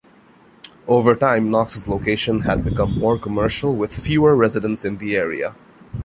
Over 0.87 1.13
time, 1.13 1.51
Knox's 1.51 1.87
location 1.87 2.39
had 2.39 2.63
become 2.65 2.97
more 2.97 3.19
commercial 3.19 3.75
with 3.75 3.93
fewer 3.95 4.35
residents 4.35 4.83
in 4.83 4.97
the 4.97 5.15
area. 5.15 5.55